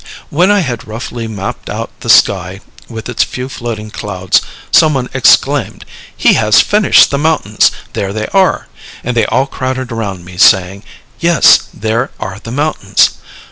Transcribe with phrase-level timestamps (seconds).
[0.31, 5.11] When I had roughly mapped out the sky with its few floating clouds, some one
[5.13, 5.85] exclaimed,
[6.17, 8.67] "He has finished the mountains, there they are!"
[9.03, 10.81] and they all crowded around me, saying,
[11.19, 13.11] "Yes, there are the mountains!"